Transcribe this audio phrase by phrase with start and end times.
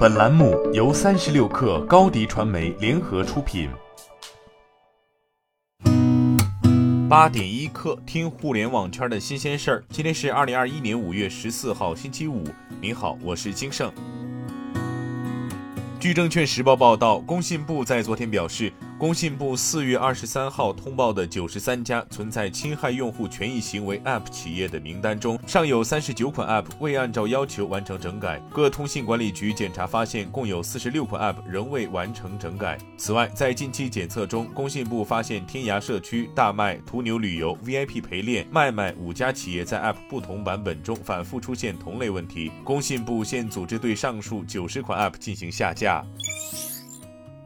[0.00, 3.68] 本栏目由三十六氪高低传媒联合出品。
[7.06, 9.84] 八点一刻，听互联网圈的新鲜事儿。
[9.90, 12.44] 今天是二零二一年五月十四号，星期五。
[12.80, 13.92] 您好，我是金盛。
[16.00, 18.72] 据证券时报报道，工信部在昨天表示。
[19.00, 28.38] 工信部四月二十三号通报的九十三家存在侵害用户权益行为 App 企业的名单中，尚有三十九款 App 未按照要求完成整改。
[28.52, 32.76] 各通信管理局检查发现，共有四十六款 App 仍未完成整改。
[32.98, 42.52] 此外，在近期检测中，工信部发现天涯社区、大麦、途牛旅游、VIP 陪练、卖卖五家企业在 App 不同版本中反复出现同类问题。
[42.62, 46.04] 工信部现组织对上述九十款 App 进行下架。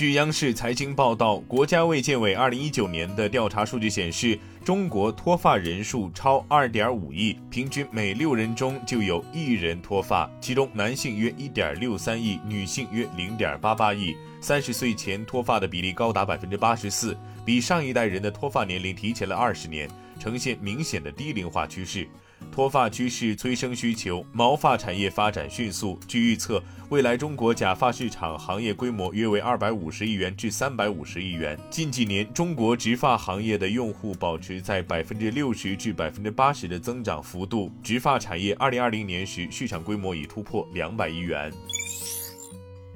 [0.00, 14.16] 据央视财经报道，国家卫健委二零一九年的调查数据显示，中国脱发人数超二点五亿，平均每六人中就有一人脱发，其中男性约一点六三亿，女性约零点八八亿。
[14.40, 17.14] 三十岁前脱发的比例高达百分之八十四，
[17.44, 19.86] 比上一代人的脱发年龄提前了二十年，
[20.18, 22.08] 呈现明显的低龄化趋势。
[22.52, 25.98] 脱发趋势催生需求，毛发产业发展迅速。
[26.06, 31.58] 据预测，未来中国假发市场行业规模约为二百五十亿元至三百五十亿元。
[31.70, 37.70] 近几年，中国植发行业的用户保持在百分之六十至百分之八十的增长幅度。
[37.82, 41.52] 植发产业二零二零年时市场规模已突破两百亿元。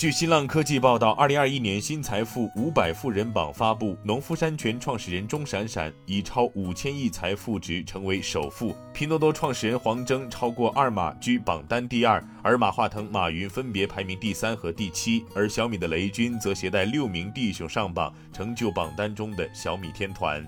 [0.00, 20.42] 据新浪科技报道，二零二一年新财富五百富人榜发布，农夫山泉创始人钟闪闪以超五千亿财富值成为首富，拼多多创始人黄峥超过二马居榜单第二，而马化腾、马云分别排名第三和第七，而小米的雷军则携带六名弟兄上榜，成就榜单中的小米天团。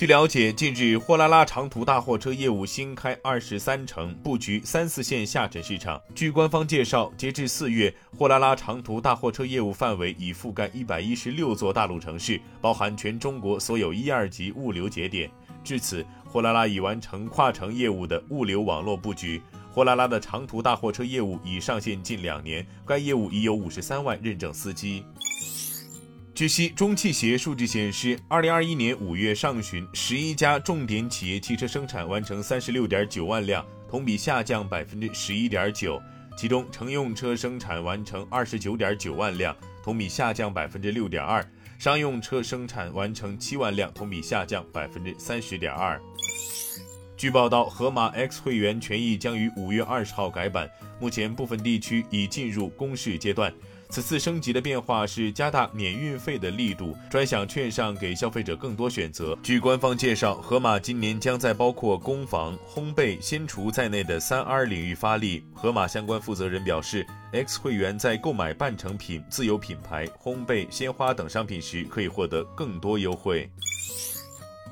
[0.00, 6.00] 据了解，近日货拉拉长途大货车业务新开二十三城，布局三四线下沉市场。
[6.14, 15.30] 据官方介绍，截至四月，货拉拉长途大货车业务范围已覆盖一百一十六座大陆城市，包含全中国所有一二级物流节点。
[15.62, 19.42] 至此，货拉拉已完成跨城业务的物流网络布局。
[19.70, 25.04] 货拉拉的长途大货车业务已上线近两年，该业务已有五十三万认证司机。
[26.40, 36.00] 据悉，中汽协数据显示，二零二一年五月上旬，十一家重点企业汽车生产完成三十六点九万辆，同比下降百分之十一点九。
[36.38, 41.42] 其中，乘用车生产完成二十九点九万辆，同比下降百分之六点二；
[41.78, 46.00] 商用车生产完成七万辆，同比下降百分之三十点二。
[47.18, 53.52] 据报道，盒马 X 会员权益将于五月二十号改版，目前部分地区已进入公示阶段。
[53.90, 59.36] 此次升级的变化是加大免运费的力度，专享券上给消费者更多选择。
[59.42, 65.44] 据官方介绍，盒马今年将在包括工坊、烘焙、鲜厨在内的三 R 领域发力。
[65.52, 73.50] 盒马相关负责人表示，X 会员在购买半成品、自有品牌、烘焙、鲜花等商品时，可以获得更多优惠。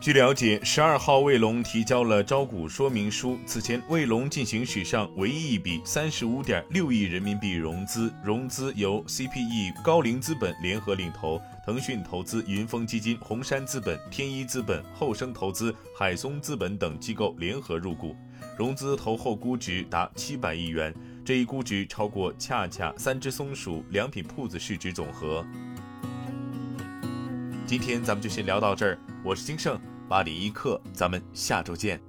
[0.00, 3.38] 据了解，十二号卫龙提交了招股说明书。
[3.44, 18.16] 此前，卫龙进行史上唯一一笔三十五点六亿人民币融资，融资由 CPE、高瓴资本联合领投，腾讯投资、云峰基金、红杉资本、天一资本、后生投资、海松资本等机构联合入股，
[18.56, 25.44] 融资投后估值达七百亿元，这一估值超过恰恰、三只松鼠、良品铺子市值总和。
[27.66, 29.78] 今天咱们就先聊到这儿，我是金盛。
[30.10, 32.02] 巴黎一刻，咱们下周见。